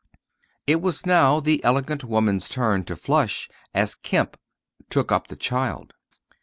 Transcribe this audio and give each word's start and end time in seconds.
It 0.65 0.81
was 0.81 1.05
now 1.05 1.39
the 1.39 1.63
elegant 1.63 2.03
woman's 2.03 2.49
turn 2.49 2.85
to 2.85 2.95
flush 2.95 3.47
as 3.71 3.93
Kemp 3.93 4.35
took 4.89 5.11
up 5.11 5.27
the 5.27 5.35
child. 5.35 5.93